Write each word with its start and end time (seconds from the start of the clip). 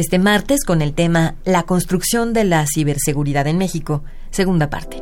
Este 0.00 0.18
martes 0.18 0.64
con 0.64 0.80
el 0.80 0.94
tema 0.94 1.34
La 1.44 1.64
construcción 1.64 2.32
de 2.32 2.44
la 2.44 2.64
ciberseguridad 2.66 3.46
en 3.46 3.58
México, 3.58 4.02
segunda 4.30 4.70
parte. 4.70 4.96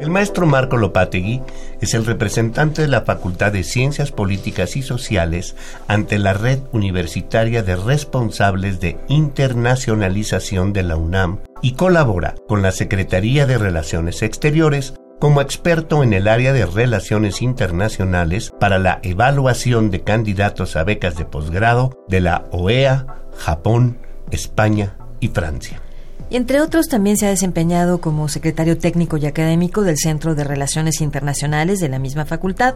El 0.00 0.10
maestro 0.10 0.46
Marco 0.46 0.76
Lopategui 0.76 1.40
es 1.80 1.94
el 1.94 2.04
representante 2.04 2.82
de 2.82 2.88
la 2.88 3.02
Facultad 3.02 3.52
de 3.52 3.62
Ciencias 3.62 4.10
Políticas 4.10 4.74
y 4.74 4.82
Sociales 4.82 5.54
ante 5.86 6.18
la 6.18 6.32
Red 6.32 6.62
Universitaria 6.72 7.62
de 7.62 7.76
Responsables 7.76 8.80
de 8.80 8.98
Internacionalización 9.06 10.72
de 10.72 10.82
la 10.82 10.96
UNAM 10.96 11.42
y 11.62 11.74
colabora 11.74 12.34
con 12.48 12.60
la 12.60 12.72
Secretaría 12.72 13.46
de 13.46 13.56
Relaciones 13.56 14.22
Exteriores 14.22 14.94
como 15.18 15.40
experto 15.40 16.02
en 16.02 16.12
el 16.12 16.28
área 16.28 16.52
de 16.52 16.66
relaciones 16.66 17.42
internacionales 17.42 18.52
para 18.58 18.78
la 18.78 19.00
evaluación 19.02 19.90
de 19.90 20.02
candidatos 20.02 20.76
a 20.76 20.84
becas 20.84 21.16
de 21.16 21.24
posgrado 21.24 22.04
de 22.08 22.20
la 22.20 22.46
OEA, 22.50 23.06
Japón, 23.36 23.98
España 24.30 24.96
y 25.20 25.28
Francia. 25.28 25.80
Y 26.28 26.36
entre 26.36 26.60
otros 26.60 26.88
también 26.88 27.16
se 27.16 27.26
ha 27.26 27.30
desempeñado 27.30 28.00
como 28.00 28.28
secretario 28.28 28.76
técnico 28.78 29.16
y 29.16 29.26
académico 29.26 29.82
del 29.82 29.96
Centro 29.96 30.34
de 30.34 30.42
Relaciones 30.42 31.00
Internacionales 31.00 31.78
de 31.78 31.88
la 31.88 32.00
misma 32.00 32.24
facultad. 32.24 32.74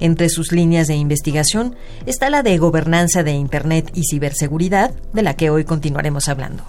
Entre 0.00 0.30
sus 0.30 0.50
líneas 0.50 0.86
de 0.86 0.94
investigación 0.94 1.76
está 2.06 2.30
la 2.30 2.42
de 2.42 2.56
gobernanza 2.56 3.22
de 3.22 3.32
Internet 3.32 3.90
y 3.94 4.04
ciberseguridad, 4.04 4.92
de 5.12 5.22
la 5.22 5.34
que 5.34 5.50
hoy 5.50 5.64
continuaremos 5.64 6.28
hablando. 6.28 6.64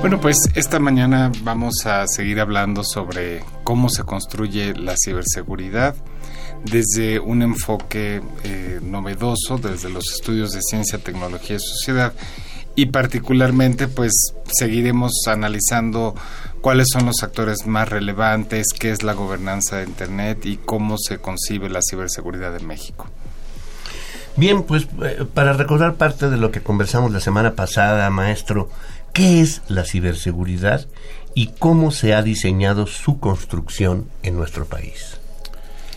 Bueno, 0.00 0.18
pues 0.18 0.38
esta 0.54 0.78
mañana 0.78 1.30
vamos 1.42 1.84
a 1.84 2.06
seguir 2.06 2.40
hablando 2.40 2.84
sobre 2.84 3.44
cómo 3.64 3.90
se 3.90 4.02
construye 4.02 4.74
la 4.74 4.94
ciberseguridad 4.96 5.94
desde 6.64 7.20
un 7.20 7.42
enfoque 7.42 8.22
eh, 8.42 8.80
novedoso, 8.82 9.58
desde 9.58 9.90
los 9.90 10.10
estudios 10.10 10.52
de 10.52 10.62
ciencia, 10.62 10.98
tecnología 10.98 11.56
y 11.56 11.60
sociedad. 11.60 12.14
Y 12.76 12.86
particularmente, 12.86 13.88
pues 13.88 14.12
seguiremos 14.50 15.12
analizando 15.26 16.14
cuáles 16.62 16.86
son 16.90 17.04
los 17.04 17.22
actores 17.22 17.66
más 17.66 17.90
relevantes, 17.90 18.68
qué 18.78 18.92
es 18.92 19.02
la 19.02 19.12
gobernanza 19.12 19.76
de 19.76 19.84
Internet 19.84 20.46
y 20.46 20.56
cómo 20.56 20.96
se 20.96 21.18
concibe 21.18 21.68
la 21.68 21.80
ciberseguridad 21.82 22.56
en 22.56 22.66
México. 22.66 23.06
Bien, 24.36 24.62
pues 24.62 24.88
eh, 25.04 25.26
para 25.34 25.52
recordar 25.52 25.96
parte 25.96 26.30
de 26.30 26.36
lo 26.36 26.50
que 26.50 26.62
conversamos 26.62 27.12
la 27.12 27.20
semana 27.20 27.54
pasada, 27.54 28.08
maestro, 28.10 28.70
¿qué 29.12 29.40
es 29.40 29.62
la 29.68 29.84
ciberseguridad 29.84 30.86
y 31.34 31.48
cómo 31.58 31.90
se 31.90 32.14
ha 32.14 32.22
diseñado 32.22 32.86
su 32.86 33.18
construcción 33.20 34.08
en 34.22 34.36
nuestro 34.36 34.66
país? 34.66 35.16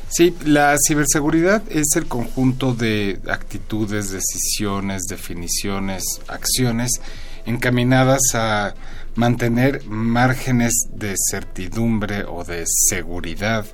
Sí, 0.10 0.36
la 0.46 0.76
ciberseguridad 0.88 1.64
es 1.72 1.96
el 1.96 2.06
conjunto 2.06 2.76
de 2.76 3.20
actitudes, 3.28 4.12
decisiones, 4.12 5.04
definiciones, 5.10 6.04
acciones 6.28 7.02
encaminadas 7.46 8.22
a 8.36 8.76
mantener 9.16 9.84
márgenes 9.86 10.74
de 10.94 11.16
certidumbre 11.18 12.26
o 12.28 12.44
de 12.44 12.64
seguridad 12.68 13.66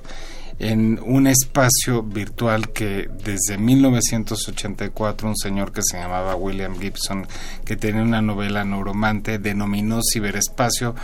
en 0.60 1.00
un 1.02 1.26
espacio 1.26 2.02
virtual 2.02 2.68
que 2.68 3.08
desde 3.24 3.56
1984 3.56 5.28
un 5.28 5.36
señor 5.36 5.72
que 5.72 5.80
se 5.82 5.96
llamaba 5.96 6.36
William 6.36 6.78
Gibson, 6.78 7.26
que 7.64 7.76
tenía 7.76 8.02
una 8.02 8.20
novela 8.20 8.62
neuromante, 8.62 9.38
denominó 9.38 10.00
ciberespacio 10.02 10.94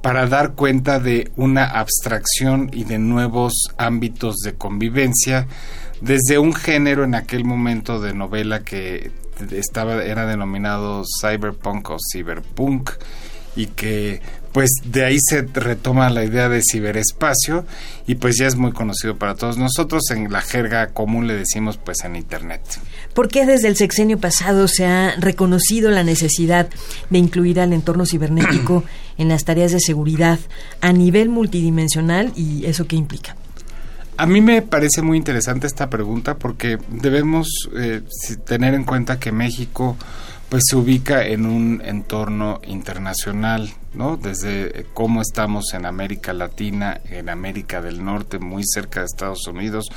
para 0.00 0.26
dar 0.26 0.54
cuenta 0.54 0.98
de 0.98 1.30
una 1.36 1.66
abstracción 1.66 2.70
y 2.72 2.84
de 2.84 2.98
nuevos 2.98 3.52
ámbitos 3.76 4.36
de 4.38 4.54
convivencia 4.54 5.46
desde 6.00 6.38
un 6.38 6.54
género 6.54 7.04
en 7.04 7.14
aquel 7.14 7.44
momento 7.44 8.00
de 8.00 8.14
novela 8.14 8.64
que 8.64 9.12
estaba 9.50 10.02
era 10.02 10.26
denominado 10.26 11.04
cyberpunk 11.20 11.90
o 11.90 11.96
cyberpunk 12.12 12.90
y 13.54 13.66
que 13.66 14.22
pues 14.52 14.70
de 14.84 15.04
ahí 15.04 15.18
se 15.20 15.42
retoma 15.42 16.10
la 16.10 16.24
idea 16.24 16.48
de 16.48 16.62
ciberespacio 16.62 17.64
y 18.06 18.16
pues 18.16 18.36
ya 18.38 18.46
es 18.46 18.56
muy 18.56 18.72
conocido 18.72 19.16
para 19.16 19.34
todos 19.34 19.56
nosotros 19.56 20.02
en 20.10 20.30
la 20.30 20.42
jerga 20.42 20.88
común 20.88 21.26
le 21.26 21.34
decimos 21.34 21.78
pues 21.78 22.04
en 22.04 22.16
internet. 22.16 22.60
¿Por 23.14 23.28
qué 23.28 23.46
desde 23.46 23.68
el 23.68 23.76
sexenio 23.76 24.18
pasado 24.18 24.68
se 24.68 24.86
ha 24.86 25.14
reconocido 25.16 25.90
la 25.90 26.04
necesidad 26.04 26.68
de 27.10 27.18
incluir 27.18 27.60
al 27.60 27.72
entorno 27.72 28.04
cibernético 28.06 28.84
en 29.18 29.28
las 29.28 29.44
tareas 29.44 29.72
de 29.72 29.80
seguridad 29.80 30.38
a 30.80 30.92
nivel 30.92 31.28
multidimensional 31.28 32.32
y 32.36 32.66
eso 32.66 32.86
qué 32.86 32.96
implica? 32.96 33.36
A 34.18 34.26
mí 34.26 34.42
me 34.42 34.60
parece 34.60 35.00
muy 35.00 35.16
interesante 35.16 35.66
esta 35.66 35.88
pregunta 35.88 36.36
porque 36.36 36.78
debemos 36.90 37.48
eh, 37.74 38.02
tener 38.44 38.74
en 38.74 38.84
cuenta 38.84 39.18
que 39.18 39.32
México 39.32 39.96
pues 40.52 40.64
se 40.68 40.76
ubica 40.76 41.26
en 41.26 41.46
un 41.46 41.80
entorno 41.82 42.60
internacional, 42.66 43.72
¿no? 43.94 44.18
Desde 44.18 44.84
cómo 44.92 45.22
estamos 45.22 45.72
en 45.72 45.86
América 45.86 46.34
Latina, 46.34 47.00
en 47.08 47.30
América 47.30 47.80
del 47.80 48.04
Norte, 48.04 48.38
muy 48.38 48.62
cerca 48.62 49.00
de 49.00 49.06
Estados 49.06 49.46
Unidos, 49.46 49.88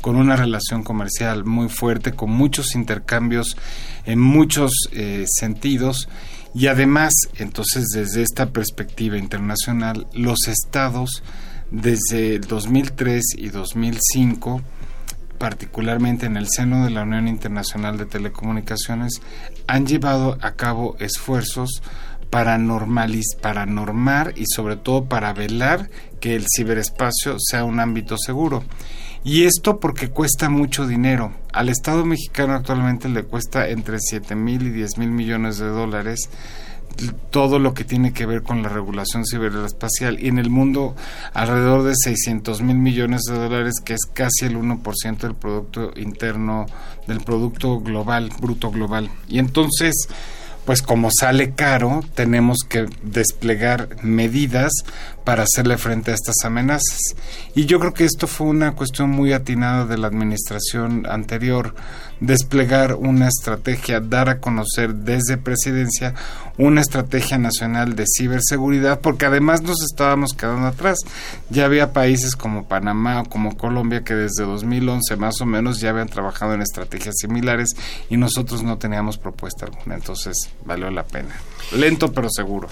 con 0.00 0.14
una 0.14 0.36
relación 0.36 0.84
comercial 0.84 1.44
muy 1.44 1.68
fuerte, 1.68 2.12
con 2.12 2.30
muchos 2.30 2.76
intercambios 2.76 3.56
en 4.06 4.20
muchos 4.20 4.70
eh, 4.92 5.24
sentidos. 5.26 6.08
Y 6.54 6.68
además, 6.68 7.12
entonces, 7.38 7.86
desde 7.92 8.22
esta 8.22 8.50
perspectiva 8.50 9.18
internacional, 9.18 10.06
los 10.12 10.46
estados, 10.46 11.24
desde 11.72 12.36
el 12.36 12.42
2003 12.42 13.20
y 13.36 13.48
2005, 13.48 14.62
particularmente 15.38 16.26
en 16.26 16.36
el 16.36 16.48
seno 16.48 16.84
de 16.84 16.90
la 16.90 17.02
Unión 17.02 17.28
Internacional 17.28 17.98
de 17.98 18.06
Telecomunicaciones, 18.06 19.20
han 19.66 19.86
llevado 19.86 20.38
a 20.40 20.52
cabo 20.52 20.96
esfuerzos 20.98 21.82
para, 22.30 22.58
para 23.40 23.66
normar 23.66 24.32
y 24.36 24.46
sobre 24.46 24.76
todo 24.76 25.04
para 25.04 25.32
velar 25.32 25.90
que 26.20 26.34
el 26.34 26.46
ciberespacio 26.48 27.36
sea 27.38 27.64
un 27.64 27.80
ámbito 27.80 28.16
seguro. 28.18 28.64
Y 29.22 29.44
esto 29.44 29.80
porque 29.80 30.10
cuesta 30.10 30.50
mucho 30.50 30.86
dinero. 30.86 31.32
Al 31.52 31.70
Estado 31.70 32.04
mexicano 32.04 32.52
actualmente 32.52 33.08
le 33.08 33.22
cuesta 33.22 33.68
entre 33.68 33.98
7 33.98 34.34
mil 34.34 34.66
y 34.66 34.70
10 34.70 34.98
mil 34.98 35.10
millones 35.10 35.58
de 35.58 35.68
dólares 35.68 36.28
todo 37.30 37.58
lo 37.58 37.74
que 37.74 37.84
tiene 37.84 38.12
que 38.12 38.26
ver 38.26 38.42
con 38.42 38.62
la 38.62 38.68
regulación 38.68 39.24
ciberespacial. 39.26 40.18
Y 40.20 40.28
en 40.28 40.38
el 40.38 40.50
mundo 40.50 40.94
alrededor 41.32 41.82
de 41.82 41.94
600 41.94 42.62
mil 42.62 42.76
millones 42.76 43.22
de 43.28 43.34
dólares 43.34 43.80
que 43.84 43.94
es 43.94 44.06
casi 44.12 44.46
el 44.46 44.56
1% 44.56 45.18
del 45.18 45.34
producto 45.34 45.92
interno 45.96 46.66
del 47.06 47.20
producto 47.20 47.80
global 47.80 48.30
bruto 48.40 48.70
global. 48.70 49.10
Y 49.28 49.38
entonces 49.38 50.08
pues 50.64 50.80
como 50.80 51.10
sale 51.10 51.52
caro, 51.52 52.02
tenemos 52.14 52.58
que 52.66 52.86
desplegar 53.02 54.02
medidas 54.02 54.72
para 55.24 55.44
hacerle 55.44 55.78
frente 55.78 56.10
a 56.10 56.14
estas 56.14 56.36
amenazas. 56.44 57.00
Y 57.54 57.66
yo 57.66 57.80
creo 57.80 57.94
que 57.94 58.04
esto 58.04 58.26
fue 58.26 58.46
una 58.48 58.72
cuestión 58.72 59.10
muy 59.10 59.32
atinada 59.32 59.86
de 59.86 59.98
la 59.98 60.06
administración 60.06 61.06
anterior 61.08 61.74
desplegar 62.20 62.94
una 62.94 63.28
estrategia, 63.28 64.00
dar 64.00 64.28
a 64.28 64.38
conocer 64.38 64.94
desde 64.94 65.36
presidencia 65.36 66.14
una 66.56 66.80
estrategia 66.80 67.38
nacional 67.38 67.96
de 67.96 68.04
ciberseguridad, 68.06 69.00
porque 69.00 69.26
además 69.26 69.62
nos 69.62 69.82
estábamos 69.82 70.34
quedando 70.34 70.68
atrás. 70.68 70.98
Ya 71.50 71.64
había 71.64 71.92
países 71.92 72.36
como 72.36 72.66
Panamá 72.66 73.22
o 73.22 73.24
como 73.24 73.56
Colombia 73.56 74.04
que 74.04 74.14
desde 74.14 74.44
2011 74.44 75.16
más 75.16 75.40
o 75.40 75.46
menos 75.46 75.80
ya 75.80 75.90
habían 75.90 76.08
trabajado 76.08 76.54
en 76.54 76.62
estrategias 76.62 77.16
similares 77.18 77.70
y 78.08 78.16
nosotros 78.16 78.62
no 78.62 78.78
teníamos 78.78 79.18
propuesta 79.18 79.66
alguna, 79.66 79.96
entonces 79.96 80.50
valió 80.64 80.90
la 80.90 81.04
pena. 81.04 81.34
Lento 81.72 82.12
pero 82.12 82.28
seguro. 82.30 82.68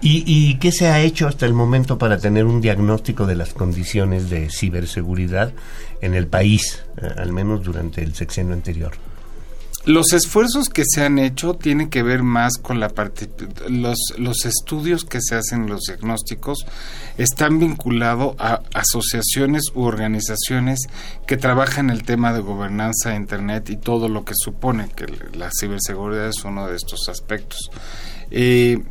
¿Y, 0.00 0.22
¿Y, 0.26 0.58
qué 0.58 0.70
se 0.70 0.88
ha 0.88 1.00
hecho 1.00 1.26
hasta 1.26 1.46
el 1.46 1.54
momento 1.54 1.96
para 1.96 2.18
tener 2.18 2.44
un 2.44 2.60
diagnóstico 2.60 3.24
de 3.24 3.36
las 3.36 3.54
condiciones 3.54 4.28
de 4.28 4.50
ciberseguridad 4.50 5.52
en 6.02 6.14
el 6.14 6.26
país, 6.26 6.84
eh, 6.98 7.08
al 7.16 7.32
menos 7.32 7.64
durante 7.64 8.02
el 8.02 8.14
sexenio 8.14 8.52
anterior? 8.52 8.92
los 9.86 10.14
esfuerzos 10.14 10.70
que 10.70 10.82
se 10.86 11.02
han 11.04 11.18
hecho 11.18 11.54
tienen 11.54 11.90
que 11.90 12.02
ver 12.02 12.22
más 12.22 12.56
con 12.56 12.80
la 12.80 12.88
parte 12.88 13.28
los 13.68 13.98
los 14.16 14.46
estudios 14.46 15.04
que 15.04 15.18
se 15.20 15.34
hacen 15.34 15.66
los 15.66 15.82
diagnósticos 15.82 16.66
están 17.18 17.58
vinculados 17.58 18.34
a 18.38 18.62
asociaciones 18.72 19.64
u 19.74 19.82
organizaciones 19.82 20.80
que 21.26 21.36
trabajan 21.36 21.90
el 21.90 22.02
tema 22.04 22.32
de 22.32 22.40
gobernanza 22.40 23.10
de 23.10 23.16
internet 23.16 23.68
y 23.68 23.76
todo 23.76 24.08
lo 24.08 24.24
que 24.24 24.34
supone 24.34 24.88
que 24.88 25.06
la 25.36 25.50
ciberseguridad 25.50 26.28
es 26.28 26.44
uno 26.44 26.66
de 26.66 26.76
estos 26.76 27.08
aspectos 27.10 27.70
eh, 28.30 28.82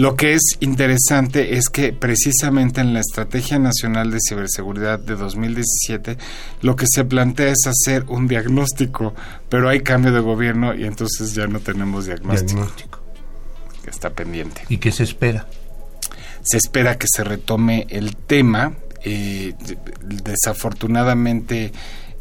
lo 0.00 0.16
que 0.16 0.32
es 0.32 0.56
interesante 0.60 1.58
es 1.58 1.68
que 1.68 1.92
precisamente 1.92 2.80
en 2.80 2.94
la 2.94 3.00
Estrategia 3.00 3.58
Nacional 3.58 4.10
de 4.10 4.16
Ciberseguridad 4.26 4.98
de 4.98 5.14
2017 5.14 6.16
lo 6.62 6.74
que 6.74 6.86
se 6.90 7.04
plantea 7.04 7.50
es 7.50 7.66
hacer 7.66 8.06
un 8.08 8.26
diagnóstico, 8.26 9.14
pero 9.50 9.68
hay 9.68 9.80
cambio 9.80 10.10
de 10.10 10.20
gobierno 10.20 10.74
y 10.74 10.84
entonces 10.84 11.34
ya 11.34 11.46
no 11.48 11.60
tenemos 11.60 12.06
diagnóstico. 12.06 12.52
diagnóstico. 12.52 13.00
Está 13.86 14.08
pendiente. 14.08 14.62
¿Y 14.70 14.78
qué 14.78 14.90
se 14.90 15.02
espera? 15.02 15.46
Se 16.44 16.56
espera 16.56 16.96
que 16.96 17.06
se 17.06 17.22
retome 17.22 17.86
el 17.90 18.16
tema. 18.16 18.72
Eh, 19.04 19.52
desafortunadamente 20.02 21.72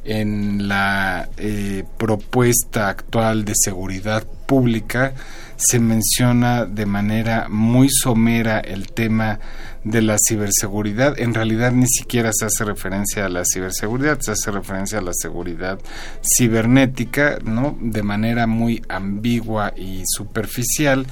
en 0.04 0.68
la 0.68 1.30
eh, 1.38 1.86
propuesta 1.98 2.90
actual 2.90 3.46
de 3.46 3.54
seguridad 3.56 4.28
pública 4.48 5.14
se 5.60 5.80
menciona 5.80 6.66
de 6.66 6.86
manera 6.86 7.48
muy 7.50 7.90
somera 7.90 8.60
el 8.60 8.92
tema 8.92 9.40
de 9.84 10.02
la 10.02 10.18
ciberseguridad. 10.18 11.20
En 11.20 11.34
realidad 11.34 11.74
ni 11.74 11.88
siquiera 11.88 12.32
se 12.34 12.46
hace 12.46 12.64
referencia 12.64 13.26
a 13.26 13.30
la 13.30 13.44
ciberseguridad, 13.44 14.20
se 14.22 14.32
hace 14.32 14.52
referencia 14.52 15.00
a 15.00 15.02
la 15.02 15.12
seguridad 15.14 15.80
cibernética, 16.24 17.40
¿no? 17.44 17.78
De 17.82 18.04
manera 18.04 18.48
muy 18.48 18.82
ambigua 18.88 19.74
y 19.76 20.04
superficial. 20.06 21.06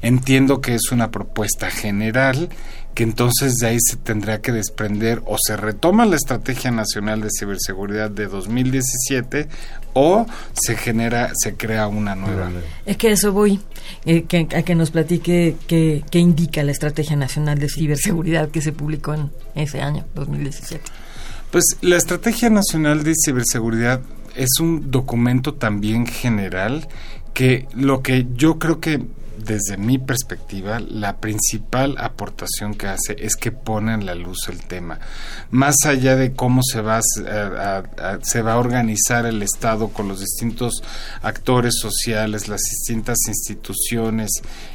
Entiendo 0.00 0.62
que 0.62 0.74
es 0.74 0.92
una 0.92 1.10
propuesta 1.10 1.70
general 1.70 2.48
que 2.94 3.04
entonces 3.04 3.54
de 3.56 3.68
ahí 3.68 3.78
se 3.80 3.96
tendrá 3.96 4.40
que 4.40 4.52
desprender 4.52 5.22
o 5.26 5.36
se 5.38 5.56
retoma 5.56 6.06
la 6.06 6.16
Estrategia 6.16 6.70
Nacional 6.70 7.20
de 7.20 7.28
Ciberseguridad 7.30 8.10
de 8.10 8.26
2017 8.26 9.48
o 9.94 10.26
se 10.52 10.76
genera, 10.76 11.30
se 11.34 11.54
crea 11.54 11.86
una 11.88 12.14
nueva. 12.14 12.50
Es 12.86 12.96
que 12.96 13.12
eso 13.12 13.32
voy, 13.32 13.60
eh, 14.04 14.24
que, 14.24 14.48
a 14.54 14.62
que 14.62 14.74
nos 14.74 14.90
platique 14.90 15.56
qué 15.66 16.18
indica 16.18 16.62
la 16.62 16.72
Estrategia 16.72 17.16
Nacional 17.16 17.58
de 17.58 17.68
Ciberseguridad 17.68 18.50
que 18.50 18.60
se 18.60 18.72
publicó 18.72 19.14
en 19.14 19.30
ese 19.54 19.80
año, 19.80 20.04
2017. 20.14 20.84
Pues 21.50 21.64
la 21.80 21.96
Estrategia 21.96 22.50
Nacional 22.50 23.02
de 23.02 23.14
Ciberseguridad 23.24 24.02
es 24.36 24.60
un 24.60 24.90
documento 24.90 25.54
también 25.54 26.06
general 26.06 26.86
que 27.34 27.66
lo 27.74 28.02
que 28.02 28.26
yo 28.34 28.58
creo 28.58 28.80
que 28.80 29.00
desde 29.44 29.76
mi 29.76 29.98
perspectiva, 29.98 30.80
la 30.80 31.16
principal 31.16 31.96
aportación 31.98 32.74
que 32.74 32.86
hace 32.86 33.16
es 33.18 33.36
que 33.36 33.52
pone 33.52 33.94
en 33.94 34.06
la 34.06 34.14
luz 34.14 34.48
el 34.48 34.62
tema. 34.62 34.98
Más 35.50 35.76
allá 35.86 36.16
de 36.16 36.32
cómo 36.32 36.62
se 36.62 36.80
va 36.80 36.98
a, 36.98 38.18
se 38.22 38.42
va 38.42 38.52
a 38.54 38.58
organizar 38.58 39.26
el 39.26 39.42
Estado 39.42 39.88
con 39.88 40.08
los 40.08 40.20
distintos 40.20 40.82
actores 41.22 41.74
sociales, 41.80 42.48
las 42.48 42.62
distintas 42.62 43.18
instituciones, 43.28 44.30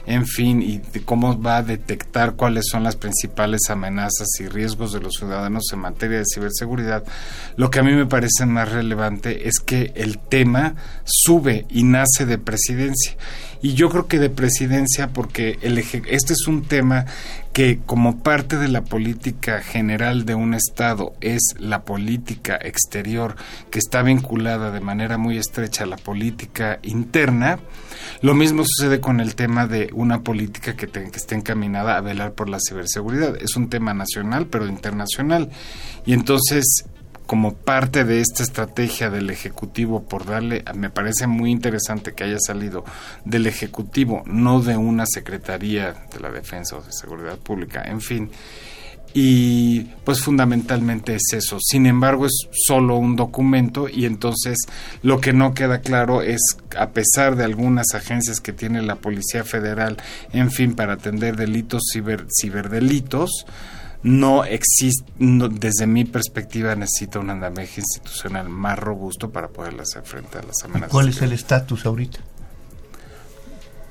en 0.06 0.26
fin, 0.26 0.62
y 0.62 0.78
de 0.78 1.04
cómo 1.04 1.40
va 1.42 1.58
a 1.58 1.64
detectar 1.64 2.36
cuáles 2.36 2.66
son 2.70 2.84
las 2.84 2.96
principales 2.96 3.62
amenazas 3.70 4.28
y 4.40 4.48
riesgos 4.48 4.94
de 4.94 5.00
los 5.00 5.16
ciudadanos 5.16 5.64
en 5.72 5.80
materia 5.80 6.20
de 6.20 6.26
ciberseguridad, 6.26 7.04
lo 7.56 7.70
que 7.70 7.80
a 7.80 7.84
mí 7.84 7.94
me 7.94 8.06
parece 8.06 8.46
más 8.46 8.72
relevante 8.72 9.48
es 9.48 9.60
que 9.60 9.92
el 9.96 10.18
tema 10.18 10.76
sube 11.04 11.66
y 11.70 11.84
nace 11.84 12.26
de 12.26 12.38
presidencia 12.38 13.16
y 13.66 13.74
yo 13.74 13.90
creo 13.90 14.06
que 14.06 14.20
de 14.20 14.30
presidencia 14.30 15.08
porque 15.08 15.58
el 15.64 15.80
este 15.80 16.34
es 16.34 16.46
un 16.46 16.66
tema 16.66 17.06
que 17.52 17.80
como 17.84 18.20
parte 18.20 18.60
de 18.60 18.68
la 18.68 18.84
política 18.84 19.60
general 19.60 20.24
de 20.24 20.36
un 20.36 20.54
Estado 20.54 21.14
es 21.20 21.42
la 21.58 21.82
política 21.82 22.60
exterior 22.62 23.36
que 23.72 23.80
está 23.80 24.04
vinculada 24.04 24.70
de 24.70 24.82
manera 24.82 25.18
muy 25.18 25.40
estrecha 25.40 25.86
a 25.86 25.88
la 25.88 25.98
política 25.98 26.78
interna, 26.84 27.58
lo 28.22 28.36
mismo 28.36 28.64
sucede 28.64 29.00
con 29.00 29.20
el 29.20 29.34
tema 29.34 29.66
de 29.66 29.90
una 29.94 30.22
política 30.22 30.76
que, 30.76 30.88
que 30.88 31.00
esté 31.00 31.34
encaminada 31.34 31.98
a 31.98 32.02
velar 32.02 32.34
por 32.34 32.50
la 32.50 32.60
ciberseguridad. 32.60 33.36
Es 33.42 33.56
un 33.56 33.72
tema 33.72 33.96
nacional 33.96 34.46
pero 34.46 34.68
internacional. 34.68 35.50
Y 36.06 36.14
entonces 36.14 36.86
como 37.26 37.54
parte 37.54 38.04
de 38.04 38.22
esta 38.22 38.44
estrategia 38.44 39.10
del 39.10 39.30
Ejecutivo 39.30 40.04
por 40.04 40.26
darle, 40.26 40.64
me 40.76 40.90
parece 40.90 41.28
muy 41.28 41.52
interesante 41.52 42.14
que 42.14 42.24
haya 42.24 42.40
salido 42.40 42.86
del 43.24 43.48
Ejecutivo, 43.48 44.24
no 44.26 44.62
de 44.62 44.78
una 44.78 45.06
Secretaría 45.06 45.94
de 46.14 46.20
la 46.20 46.32
Defensa 46.32 46.78
o 46.78 46.82
de 46.82 46.92
Seguridad 46.92 47.38
Pública, 47.38 47.84
en 47.84 48.02
fin. 48.02 48.30
Y 49.18 49.86
pues 50.04 50.22
fundamentalmente 50.22 51.16
es 51.16 51.32
eso. 51.32 51.58
Sin 51.62 51.86
embargo, 51.86 52.26
es 52.26 52.50
solo 52.52 52.98
un 52.98 53.16
documento 53.16 53.88
y 53.88 54.06
entonces 54.06 54.58
lo 55.04 55.22
que 55.22 55.32
no 55.32 55.54
queda 55.54 55.80
claro 55.80 56.22
es, 56.22 56.42
a 56.78 56.90
pesar 56.90 57.38
de 57.38 57.46
algunas 57.46 57.94
agencias 57.94 58.42
que 58.42 58.52
tiene 58.52 58.82
la 58.82 58.98
Policía 58.98 59.46
Federal, 59.46 59.96
en 60.34 60.52
fin, 60.52 60.76
para 60.76 60.94
atender 60.94 61.38
delitos, 61.38 61.84
ciber, 61.94 62.28
ciberdelitos, 62.30 63.46
no 64.06 64.46
existe, 64.46 65.04
desde 65.18 65.88
mi 65.88 66.06
perspectiva, 66.06 66.76
necesita 66.76 67.18
un 67.18 67.32
andamiaje 67.32 67.82
institucional 67.82 68.50
más 68.50 68.78
robusto 68.78 69.32
para 69.32 69.48
poder 69.48 69.82
hacer 69.82 70.04
frente 70.04 70.38
a 70.38 70.44
las 70.44 70.64
amenazas. 70.64 70.92
¿Cuál 70.92 71.10
es 71.10 71.24
el 71.24 71.32
estatus 71.32 71.88
ahorita? 71.88 72.20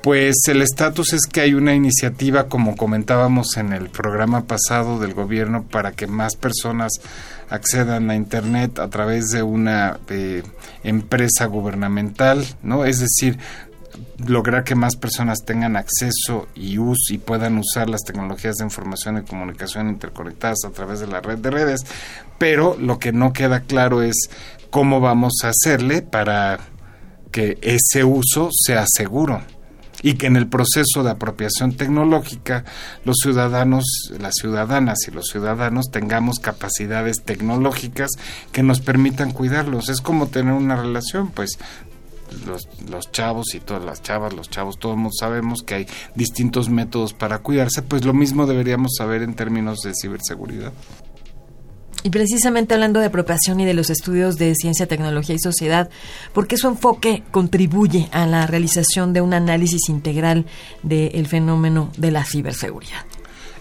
Pues 0.05 0.37
el 0.47 0.63
estatus 0.63 1.15
es 1.15 1.23
que 1.27 1.41
hay 1.41 1.55
una 1.55 1.75
iniciativa, 1.75 2.47
como 2.47 2.77
comentábamos 2.77 3.57
en 3.57 3.73
el 3.73 3.89
programa 3.91 4.45
pasado 4.45 5.01
del 5.01 5.15
gobierno, 5.15 5.65
para 5.65 5.91
que 5.91 6.07
más 6.07 6.37
personas 6.37 6.93
accedan 7.51 8.09
a 8.09 8.15
Internet 8.15 8.79
a 8.79 8.89
través 8.91 9.31
de 9.31 9.43
una 9.43 9.99
eh, 10.11 10.45
empresa 10.85 11.47
gubernamental, 11.47 12.47
¿no? 12.63 12.85
Es 12.85 13.01
decir, 13.01 13.39
lograr 14.29 14.65
que 14.65 14.75
más 14.75 14.97
personas 14.97 15.45
tengan 15.45 15.77
acceso 15.77 16.49
y 16.55 16.79
uso 16.79 17.13
y 17.13 17.19
puedan 17.19 17.59
usar 17.59 17.89
las 17.89 18.03
tecnologías 18.03 18.57
de 18.57 18.65
información 18.65 19.19
y 19.19 19.23
comunicación 19.23 19.89
interconectadas 19.89 20.65
a 20.67 20.71
través 20.71 21.01
de 21.01 21.07
la 21.07 21.21
red 21.21 21.39
de 21.39 21.51
redes, 21.51 21.81
pero 22.39 22.77
lo 22.79 22.99
que 22.99 23.13
no 23.13 23.33
queda 23.33 23.61
claro 23.61 24.03
es 24.03 24.31
cómo 24.71 25.01
vamos 25.01 25.35
a 25.43 25.49
hacerle 25.49 26.03
para 26.03 26.59
que 27.31 27.59
ese 27.63 28.05
uso 28.05 28.49
sea 28.53 28.85
seguro 28.87 29.43
y 30.05 30.15
que 30.15 30.27
en 30.27 30.37
el 30.37 30.47
proceso 30.47 31.03
de 31.03 31.11
apropiación 31.11 31.73
tecnológica 31.73 32.65
los 33.05 33.17
ciudadanos, 33.23 33.85
las 34.21 34.35
ciudadanas 34.35 34.99
y 35.09 35.11
los 35.11 35.29
ciudadanos 35.29 35.87
tengamos 35.91 36.41
capacidades 36.41 37.23
tecnológicas 37.25 38.11
que 38.53 38.63
nos 38.63 38.81
permitan 38.81 39.33
cuidarlos. 39.33 39.89
Es 39.89 40.03
como 40.03 40.27
tener 40.27 40.53
una 40.53 40.77
relación, 40.77 41.31
pues 41.31 41.59
los, 42.47 42.69
los 42.89 43.11
chavos 43.13 43.55
y 43.55 43.61
todas 43.61 43.85
las 43.85 44.03
chavas, 44.03 44.33
los 44.33 44.51
chavos, 44.51 44.79
todos 44.79 44.99
sabemos 45.19 45.63
que 45.63 45.75
hay 45.75 45.87
distintos 46.15 46.69
métodos 46.69 47.15
para 47.15 47.39
cuidarse, 47.39 47.83
pues 47.83 48.05
lo 48.05 48.15
mismo 48.15 48.47
deberíamos 48.47 48.97
saber 48.97 49.23
en 49.23 49.35
términos 49.35 49.81
de 49.81 49.93
ciberseguridad. 49.95 50.73
Y 52.05 52.11
precisamente 52.11 52.75
hablando 52.75 53.01
de 53.01 53.07
apropiación 53.07 53.61
y 53.61 53.65
de 53.65 53.73
los 53.73 53.89
estudios 53.89 54.37
de 54.37 54.55
ciencia, 54.55 54.87
tecnología 54.87 55.35
y 55.35 55.39
sociedad, 55.39 55.89
¿por 56.35 56.47
qué 56.47 56.59
su 56.59 56.69
enfoque 56.69 57.23
contribuye 57.31 58.11
a 58.13 58.27
la 58.27 58.47
realización 58.47 59.15
de 59.15 59.23
un 59.23 59.33
análisis 59.33 59.89
integral 59.89 60.45
del 60.83 61.27
fenómeno 61.27 61.91
de 61.97 62.11
la 62.11 62.23
ciberseguridad? 62.25 63.07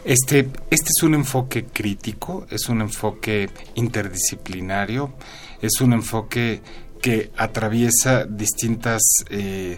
Este, 0.04 0.50
este 0.70 0.90
es 0.90 1.04
un 1.04 1.14
enfoque 1.14 1.64
crítico, 1.64 2.46
es 2.50 2.68
un 2.68 2.82
enfoque 2.82 3.50
interdisciplinario, 3.76 5.14
es 5.62 5.80
un 5.80 5.94
enfoque 5.94 6.62
que 7.04 7.32
atraviesa 7.36 8.24
distintas, 8.24 9.02
eh, 9.30 9.78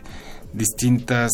distintas 0.54 1.32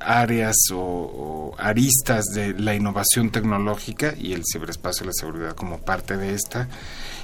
áreas 0.00 0.56
o, 0.70 1.54
aristas 1.56 2.26
de 2.26 2.52
la 2.52 2.74
innovación 2.74 3.30
tecnológica 3.30 4.14
y 4.16 4.34
el 4.34 4.42
ciberespacio 4.44 5.04
y 5.04 5.06
la 5.06 5.12
seguridad 5.14 5.56
como 5.56 5.78
parte 5.78 6.18
de 6.18 6.34
esta. 6.34 6.68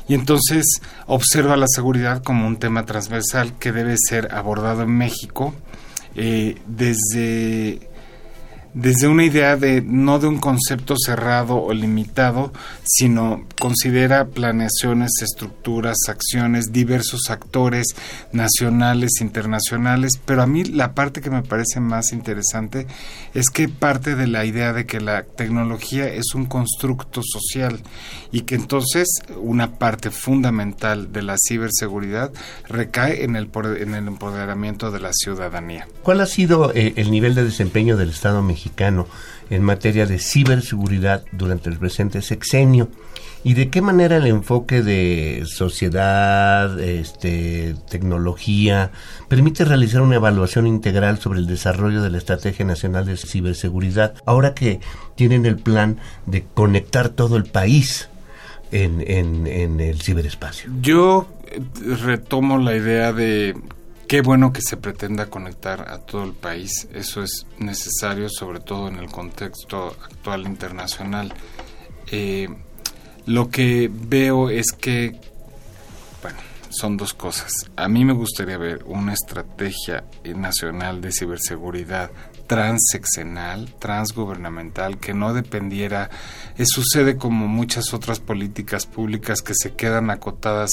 Y 0.08 0.14
entonces 0.14 0.64
observa 1.06 1.58
la 1.58 1.68
seguridad 1.68 2.22
como 2.22 2.46
un 2.46 2.56
tema 2.56 2.86
transversal 2.86 3.52
que 3.58 3.70
debe 3.70 3.96
ser 3.98 4.34
abordado 4.34 4.82
en 4.82 4.90
México 4.90 5.54
eh, 6.16 6.56
desde 6.66 7.90
desde 8.74 9.06
una 9.06 9.24
idea 9.24 9.56
de 9.56 9.82
no 9.82 10.18
de 10.18 10.26
un 10.26 10.38
concepto 10.38 10.96
cerrado 10.98 11.62
o 11.62 11.72
limitado, 11.72 12.52
sino 12.82 13.44
considera 13.60 14.26
planeaciones, 14.26 15.10
estructuras, 15.22 15.96
acciones, 16.08 16.72
diversos 16.72 17.30
actores 17.30 17.86
nacionales, 18.32 19.20
internacionales, 19.20 20.20
pero 20.24 20.42
a 20.42 20.46
mí 20.46 20.64
la 20.64 20.92
parte 20.92 21.20
que 21.20 21.30
me 21.30 21.42
parece 21.42 21.78
más 21.78 22.12
interesante 22.12 22.88
es 23.32 23.48
que 23.48 23.68
parte 23.68 24.16
de 24.16 24.26
la 24.26 24.44
idea 24.44 24.72
de 24.72 24.86
que 24.86 25.00
la 25.00 25.22
tecnología 25.22 26.08
es 26.08 26.34
un 26.34 26.46
constructo 26.46 27.22
social 27.22 27.80
y 28.32 28.40
que 28.40 28.56
entonces 28.56 29.08
una 29.40 29.78
parte 29.78 30.10
fundamental 30.10 31.12
de 31.12 31.22
la 31.22 31.36
ciberseguridad 31.38 32.32
recae 32.68 33.22
en 33.22 33.36
el, 33.36 33.50
en 33.78 33.94
el 33.94 34.08
empoderamiento 34.08 34.90
de 34.90 35.00
la 35.00 35.12
ciudadanía. 35.12 35.86
¿Cuál 36.02 36.20
ha 36.20 36.26
sido 36.26 36.72
eh, 36.74 36.94
el 36.96 37.12
nivel 37.12 37.36
de 37.36 37.44
desempeño 37.44 37.96
del 37.96 38.10
Estado 38.10 38.42
mexicano 38.42 38.63
en 39.50 39.62
materia 39.62 40.06
de 40.06 40.18
ciberseguridad 40.18 41.24
durante 41.32 41.70
el 41.70 41.78
presente 41.78 42.22
sexenio? 42.22 42.88
¿Y 43.46 43.52
de 43.52 43.68
qué 43.68 43.82
manera 43.82 44.16
el 44.16 44.26
enfoque 44.26 44.82
de 44.82 45.42
sociedad, 45.44 46.80
este, 46.80 47.76
tecnología, 47.90 48.90
permite 49.28 49.66
realizar 49.66 50.00
una 50.00 50.14
evaluación 50.14 50.66
integral 50.66 51.18
sobre 51.18 51.40
el 51.40 51.46
desarrollo 51.46 52.02
de 52.02 52.08
la 52.08 52.16
Estrategia 52.16 52.64
Nacional 52.64 53.04
de 53.04 53.18
Ciberseguridad, 53.18 54.14
ahora 54.24 54.54
que 54.54 54.80
tienen 55.14 55.44
el 55.44 55.56
plan 55.56 55.98
de 56.24 56.44
conectar 56.54 57.10
todo 57.10 57.36
el 57.36 57.44
país 57.44 58.08
en, 58.72 59.46
el 59.80 60.00
ciberespacio? 60.00 60.70
Yo 60.80 61.28
retomo 62.02 62.58
la 62.58 62.74
idea 62.74 63.12
de 63.12 63.54
Qué 64.14 64.20
bueno 64.20 64.52
que 64.52 64.60
se 64.62 64.76
pretenda 64.76 65.26
conectar 65.26 65.90
a 65.90 65.98
todo 65.98 66.22
el 66.22 66.34
país, 66.34 66.86
eso 66.94 67.20
es 67.20 67.48
necesario 67.58 68.28
sobre 68.28 68.60
todo 68.60 68.86
en 68.86 68.94
el 68.94 69.10
contexto 69.10 69.88
actual 69.88 70.42
internacional. 70.42 71.34
Eh, 72.12 72.48
lo 73.26 73.50
que 73.50 73.90
veo 73.92 74.50
es 74.50 74.70
que, 74.70 75.18
bueno, 76.22 76.38
son 76.70 76.96
dos 76.96 77.12
cosas. 77.12 77.50
A 77.74 77.88
mí 77.88 78.04
me 78.04 78.12
gustaría 78.12 78.56
ver 78.56 78.84
una 78.84 79.14
estrategia 79.14 80.04
nacional 80.36 81.00
de 81.00 81.10
ciberseguridad 81.10 82.12
transeccional, 82.46 83.74
transgubernamental, 83.78 84.98
que 84.98 85.14
no 85.14 85.32
dependiera, 85.32 86.10
eh, 86.56 86.64
sucede 86.66 87.16
como 87.16 87.48
muchas 87.48 87.94
otras 87.94 88.20
políticas 88.20 88.86
públicas 88.86 89.40
que 89.42 89.54
se 89.54 89.72
quedan 89.72 90.10
acotadas 90.10 90.70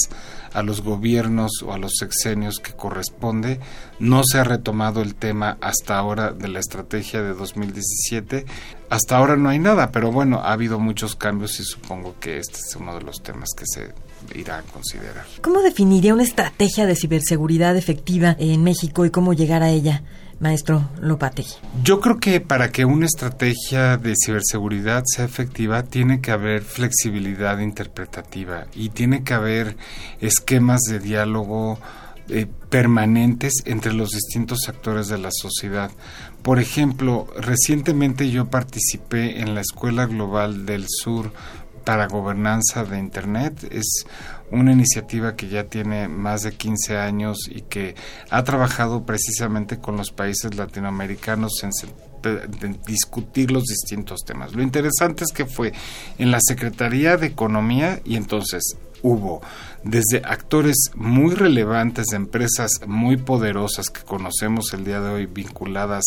a 0.52 0.62
los 0.62 0.82
gobiernos 0.82 1.62
o 1.64 1.72
a 1.72 1.78
los 1.78 1.92
sexenios 1.98 2.58
que 2.58 2.72
corresponde. 2.72 3.60
No 3.98 4.22
se 4.24 4.38
ha 4.38 4.44
retomado 4.44 5.02
el 5.02 5.14
tema 5.14 5.58
hasta 5.60 5.96
ahora 5.96 6.32
de 6.32 6.48
la 6.48 6.60
estrategia 6.60 7.22
de 7.22 7.34
2017. 7.34 8.46
Hasta 8.90 9.16
ahora 9.16 9.36
no 9.36 9.48
hay 9.48 9.58
nada, 9.58 9.90
pero 9.90 10.12
bueno, 10.12 10.40
ha 10.40 10.52
habido 10.52 10.78
muchos 10.78 11.16
cambios 11.16 11.58
y 11.60 11.64
supongo 11.64 12.16
que 12.20 12.38
este 12.38 12.58
es 12.58 12.76
uno 12.76 12.94
de 12.94 13.02
los 13.02 13.22
temas 13.22 13.48
que 13.56 13.64
se 13.66 13.94
irá 14.38 14.58
a 14.58 14.62
considerar. 14.62 15.24
¿Cómo 15.40 15.62
definiría 15.62 16.12
una 16.12 16.22
estrategia 16.22 16.86
de 16.86 16.96
ciberseguridad 16.96 17.76
efectiva 17.76 18.36
en 18.38 18.62
México 18.62 19.06
y 19.06 19.10
cómo 19.10 19.32
llegar 19.32 19.62
a 19.62 19.70
ella? 19.70 20.02
Maestro 20.42 20.90
Lopate? 21.00 21.44
Yo 21.82 22.00
creo 22.00 22.18
que 22.18 22.40
para 22.40 22.70
que 22.70 22.84
una 22.84 23.06
estrategia 23.06 23.96
de 23.96 24.14
ciberseguridad 24.14 25.04
sea 25.06 25.24
efectiva 25.24 25.84
tiene 25.84 26.20
que 26.20 26.32
haber 26.32 26.62
flexibilidad 26.62 27.58
interpretativa 27.60 28.66
y 28.74 28.90
tiene 28.90 29.22
que 29.22 29.34
haber 29.34 29.76
esquemas 30.20 30.80
de 30.82 30.98
diálogo 30.98 31.78
eh, 32.28 32.46
permanentes 32.70 33.52
entre 33.66 33.92
los 33.92 34.10
distintos 34.10 34.68
actores 34.68 35.08
de 35.08 35.18
la 35.18 35.30
sociedad. 35.32 35.90
Por 36.42 36.58
ejemplo, 36.58 37.28
recientemente 37.36 38.30
yo 38.30 38.46
participé 38.46 39.40
en 39.40 39.54
la 39.54 39.60
Escuela 39.60 40.06
Global 40.06 40.66
del 40.66 40.86
Sur 40.88 41.32
para 41.84 42.06
Gobernanza 42.06 42.84
de 42.84 42.98
Internet. 42.98 43.68
Es 43.70 44.06
una 44.50 44.72
iniciativa 44.72 45.34
que 45.34 45.48
ya 45.48 45.64
tiene 45.64 46.08
más 46.08 46.42
de 46.42 46.52
15 46.52 46.98
años 46.98 47.48
y 47.50 47.62
que 47.62 47.94
ha 48.30 48.44
trabajado 48.44 49.04
precisamente 49.04 49.78
con 49.78 49.96
los 49.96 50.10
países 50.10 50.54
latinoamericanos 50.54 51.62
en, 51.62 51.70
discutir 52.86 53.50
los 53.50 53.64
distintos 53.64 54.20
temas. 54.24 54.54
Lo 54.54 54.62
interesante 54.62 55.24
es 55.24 55.32
que 55.32 55.46
fue 55.46 55.72
en 56.18 56.30
la 56.30 56.38
Secretaría 56.40 57.16
de 57.16 57.26
Economía 57.26 58.00
y 58.04 58.16
entonces 58.16 58.76
hubo 59.02 59.42
desde 59.84 60.22
actores 60.24 60.76
muy 60.94 61.34
relevantes 61.34 62.06
de 62.06 62.16
empresas 62.16 62.80
muy 62.86 63.16
poderosas 63.16 63.90
que 63.90 64.02
conocemos 64.02 64.72
el 64.72 64.84
día 64.84 65.00
de 65.00 65.10
hoy 65.10 65.26
vinculadas 65.26 66.04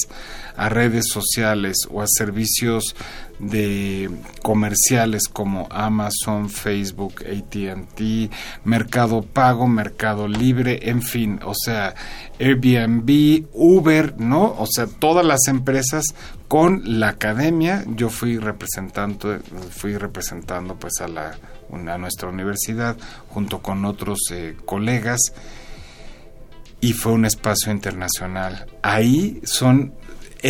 a 0.55 0.69
redes 0.69 1.05
sociales 1.09 1.75
o 1.91 2.01
a 2.01 2.05
servicios 2.07 2.95
de 3.39 4.09
comerciales 4.41 5.27
como 5.27 5.67
Amazon, 5.69 6.49
Facebook, 6.49 7.15
AT&T, 7.23 8.29
Mercado 8.63 9.23
Pago, 9.23 9.67
Mercado 9.67 10.29
Libre, 10.29 10.89
en 10.89 11.01
fin, 11.01 11.39
o 11.43 11.53
sea, 11.53 11.95
Airbnb, 12.39 13.45
Uber, 13.53 14.17
¿no? 14.19 14.55
O 14.57 14.65
sea, 14.67 14.87
todas 14.87 15.25
las 15.25 15.47
empresas 15.47 16.15
con 16.47 16.99
la 16.99 17.09
academia, 17.09 17.83
yo 17.87 18.09
fui 18.09 18.37
representando 18.37 19.39
fui 19.71 19.97
representando 19.97 20.75
pues 20.75 21.01
a 21.01 21.07
la 21.07 21.37
a 21.71 21.97
nuestra 21.97 22.29
universidad 22.29 22.95
junto 23.29 23.61
con 23.61 23.85
otros 23.85 24.19
eh, 24.31 24.55
colegas 24.65 25.33
y 26.79 26.93
fue 26.93 27.13
un 27.13 27.25
espacio 27.25 27.71
internacional. 27.71 28.67
Ahí 28.83 29.41
son 29.43 29.93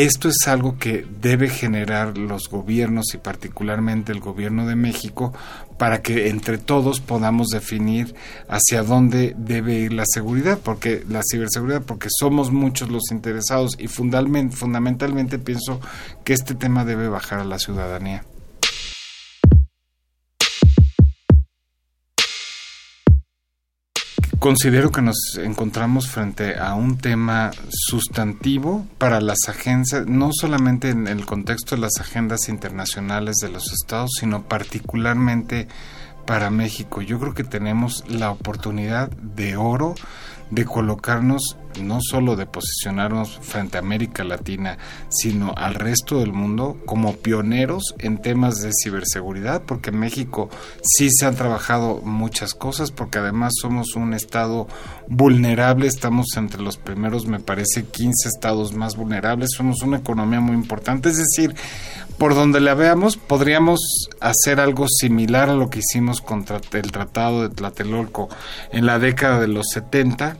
esto 0.04 0.28
es 0.28 0.46
algo 0.48 0.78
que 0.78 1.08
debe 1.22 1.48
generar 1.48 2.18
los 2.18 2.50
gobiernos 2.50 3.14
y 3.14 3.18
particularmente 3.18 4.12
el 4.12 4.20
gobierno 4.20 4.68
de 4.68 4.76
México 4.76 5.34
para 5.78 6.02
que 6.02 6.28
entre 6.28 6.58
todos 6.58 7.00
podamos 7.00 7.48
definir 7.48 8.14
hacia 8.50 8.84
dónde 8.84 9.34
debe 9.38 9.76
ir 9.76 9.94
la 9.94 10.04
seguridad, 10.06 10.60
porque 10.62 11.06
la 11.08 11.22
ciberseguridad, 11.24 11.84
porque 11.84 12.10
somos 12.12 12.52
muchos 12.52 12.90
los 12.90 13.10
interesados 13.10 13.78
y 13.80 13.88
fundamentalmente 13.88 15.40
pienso 15.40 15.80
que 16.26 16.34
este 16.34 16.56
tema 16.56 16.84
debe 16.84 17.08
bajar 17.08 17.40
a 17.40 17.46
la 17.46 17.58
ciudadanía. 17.58 18.26
Considero 24.46 24.92
que 24.92 25.02
nos 25.02 25.40
encontramos 25.42 26.08
frente 26.08 26.60
a 26.60 26.76
un 26.76 27.00
tema 27.00 27.50
sustantivo 27.68 28.86
para 29.00 29.20
las 29.20 29.40
agencias, 29.48 30.06
no 30.06 30.30
solamente 30.32 30.92
en 30.92 31.08
el 31.08 31.26
contexto 31.26 31.74
de 31.74 31.82
las 31.82 32.00
agendas 32.00 32.48
internacionales 32.48 33.38
de 33.38 33.50
los 33.50 33.74
estados, 33.74 34.12
sino 34.20 34.44
particularmente 34.44 35.68
para 36.28 36.52
México. 36.52 37.02
Yo 37.02 37.20
creo 37.20 37.34
que 37.34 37.44
tenemos 37.44 38.04
la 38.08 38.30
oportunidad 38.30 39.10
de 39.10 39.58
oro 39.58 39.96
de 40.52 40.64
colocarnos, 40.64 41.58
no 41.80 42.00
solo 42.02 42.36
de 42.36 42.46
posicionarnos 42.46 43.40
frente 43.42 43.78
a 43.78 43.82
América 43.82 44.24
Latina, 44.24 44.78
sino 45.10 45.54
al 45.56 45.76
resto 45.76 46.20
del 46.20 46.34
mundo 46.34 46.78
como 46.86 47.16
pioneros 47.16 47.96
en 48.00 48.18
temas 48.18 48.62
de 48.62 48.72
ciberseguridad, 48.74 49.64
porque 49.64 49.90
en 49.90 50.00
México 50.00 50.50
sí 50.82 51.10
se 51.12 51.26
han 51.26 51.36
trabajado 51.36 52.02
muchas 52.04 52.54
cosas, 52.54 52.92
porque 52.92 53.20
además 53.20 53.54
somos 53.60 53.96
un 53.96 54.14
estado 54.14 54.68
vulnerable, 55.08 55.88
estamos 55.88 56.28
entre 56.36 56.62
los 56.62 56.78
primeros, 56.78 57.28
me 57.28 57.40
parece, 57.40 57.86
15 57.86 58.30
estados 58.30 58.74
más 58.74 58.96
vulnerables, 58.96 59.52
somos 59.56 59.82
una 59.82 59.98
economía 59.98 60.40
muy 60.40 60.56
importante, 60.56 61.10
es 61.10 61.18
decir, 61.18 61.56
por 62.18 62.34
donde 62.34 62.62
la 62.62 62.76
veamos, 62.76 63.18
podríamos 63.18 63.80
hacer 64.22 64.60
algo 64.60 64.88
similar 64.88 65.50
a 65.50 65.56
lo 65.56 65.70
que 65.70 65.80
hicimos 65.80 66.22
contra 66.22 66.62
el 66.72 66.92
Tratado 66.92 67.42
de 67.42 67.54
Tlatelolco 67.54 68.30
en 68.72 68.86
la 68.86 69.00
década 69.00 69.40
de 69.40 69.48
los 69.48 69.68
70 69.74 70.38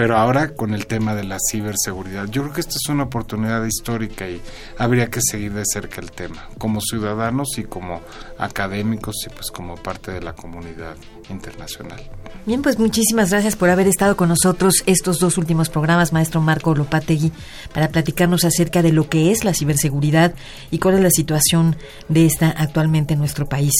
pero 0.00 0.16
ahora 0.16 0.54
con 0.54 0.72
el 0.72 0.86
tema 0.86 1.14
de 1.14 1.24
la 1.24 1.36
ciberseguridad. 1.50 2.24
Yo 2.24 2.40
creo 2.40 2.54
que 2.54 2.62
esta 2.62 2.76
es 2.82 2.88
una 2.88 3.02
oportunidad 3.02 3.62
histórica 3.66 4.26
y 4.26 4.40
habría 4.78 5.10
que 5.10 5.20
seguir 5.20 5.52
de 5.52 5.64
cerca 5.66 6.00
el 6.00 6.10
tema, 6.10 6.48
como 6.56 6.80
ciudadanos 6.80 7.58
y 7.58 7.64
como 7.64 8.00
académicos 8.38 9.16
y 9.26 9.28
pues 9.28 9.50
como 9.50 9.76
parte 9.76 10.10
de 10.10 10.22
la 10.22 10.32
comunidad 10.32 10.96
internacional. 11.30 12.00
Bien, 12.46 12.62
pues 12.62 12.78
muchísimas 12.78 13.30
gracias 13.30 13.54
por 13.54 13.68
haber 13.70 13.86
estado 13.86 14.16
con 14.16 14.28
nosotros 14.28 14.82
estos 14.86 15.18
dos 15.18 15.36
últimos 15.38 15.68
programas, 15.68 16.12
maestro 16.12 16.40
Marco 16.40 16.74
Lopategui, 16.74 17.32
para 17.72 17.88
platicarnos 17.88 18.44
acerca 18.44 18.82
de 18.82 18.92
lo 18.92 19.08
que 19.08 19.30
es 19.30 19.44
la 19.44 19.52
ciberseguridad 19.52 20.34
y 20.70 20.78
cuál 20.78 20.94
es 20.94 21.00
la 21.00 21.10
situación 21.10 21.76
de 22.08 22.26
esta 22.26 22.48
actualmente 22.48 23.14
en 23.14 23.20
nuestro 23.20 23.46
país. 23.46 23.72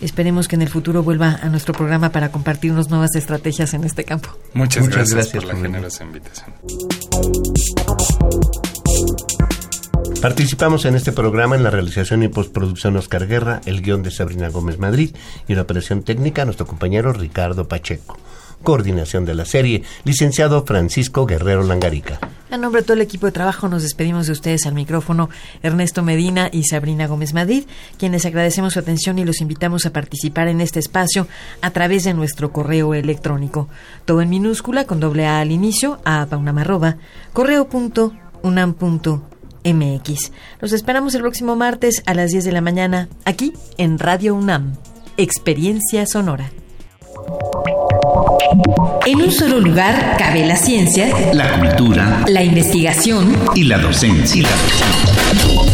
Esperemos 0.00 0.46
que 0.46 0.56
en 0.56 0.62
el 0.62 0.68
futuro 0.68 1.02
vuelva 1.02 1.38
a 1.42 1.48
nuestro 1.48 1.74
programa 1.74 2.10
para 2.10 2.30
compartirnos 2.30 2.90
nuevas 2.90 3.14
estrategias 3.14 3.74
en 3.74 3.84
este 3.84 4.04
campo. 4.04 4.28
Muchas, 4.54 4.88
gracias, 4.88 5.28
por 5.28 5.44
la 5.44 5.56
generosa 5.56 6.04
invitación. 6.04 6.54
Participamos 10.26 10.84
en 10.86 10.96
este 10.96 11.12
programa 11.12 11.54
en 11.54 11.62
la 11.62 11.70
realización 11.70 12.24
y 12.24 12.28
postproducción 12.28 12.96
Oscar 12.96 13.28
Guerra, 13.28 13.60
el 13.64 13.80
guion 13.80 14.02
de 14.02 14.10
Sabrina 14.10 14.48
Gómez 14.48 14.76
Madrid 14.76 15.14
y 15.46 15.54
la 15.54 15.62
operación 15.62 16.02
técnica 16.02 16.44
nuestro 16.44 16.66
compañero 16.66 17.12
Ricardo 17.12 17.68
Pacheco. 17.68 18.18
Coordinación 18.64 19.24
de 19.24 19.36
la 19.36 19.44
serie, 19.44 19.84
licenciado 20.02 20.66
Francisco 20.66 21.26
Guerrero 21.26 21.62
Langarica. 21.62 22.18
A 22.50 22.56
nombre 22.56 22.80
de 22.80 22.86
todo 22.86 22.94
el 22.94 23.02
equipo 23.02 23.26
de 23.26 23.32
trabajo 23.32 23.68
nos 23.68 23.84
despedimos 23.84 24.26
de 24.26 24.32
ustedes 24.32 24.66
al 24.66 24.74
micrófono 24.74 25.30
Ernesto 25.62 26.02
Medina 26.02 26.48
y 26.50 26.64
Sabrina 26.64 27.06
Gómez 27.06 27.32
Madrid, 27.32 27.62
quienes 27.96 28.26
agradecemos 28.26 28.72
su 28.72 28.80
atención 28.80 29.20
y 29.20 29.24
los 29.24 29.40
invitamos 29.40 29.86
a 29.86 29.92
participar 29.92 30.48
en 30.48 30.60
este 30.60 30.80
espacio 30.80 31.28
a 31.60 31.70
través 31.70 32.02
de 32.02 32.14
nuestro 32.14 32.50
correo 32.50 32.94
electrónico. 32.94 33.68
Todo 34.04 34.22
en 34.22 34.30
minúscula 34.30 34.86
con 34.86 34.98
doble 34.98 35.24
A 35.28 35.38
al 35.38 35.52
inicio, 35.52 36.00
a 36.04 36.26
paunamarroba, 36.26 36.96
correo.unam.mx. 39.66 40.32
Los 40.60 40.72
esperamos 40.72 41.14
el 41.14 41.22
próximo 41.22 41.56
martes 41.56 42.02
a 42.06 42.14
las 42.14 42.30
10 42.30 42.44
de 42.44 42.52
la 42.52 42.60
mañana 42.60 43.08
aquí 43.24 43.52
en 43.78 43.98
Radio 43.98 44.34
UNAM. 44.34 44.76
Experiencia 45.16 46.06
Sonora. 46.06 46.50
En 49.06 49.22
un 49.22 49.32
solo 49.32 49.60
lugar 49.60 50.16
cabe 50.18 50.44
la 50.44 50.56
ciencia, 50.56 51.08
la 51.32 51.58
cultura, 51.58 52.24
la 52.28 52.42
investigación 52.42 53.36
y 53.54 53.64
la 53.64 53.78
docencia. 53.78 54.48